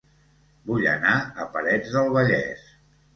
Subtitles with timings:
[0.69, 1.11] Vull anar
[1.43, 2.65] a Parets del Vallès